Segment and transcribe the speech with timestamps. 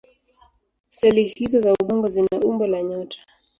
[0.97, 3.17] Seli hizO za ubongo zina umbo la nyota.